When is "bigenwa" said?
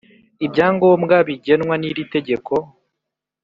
1.27-1.75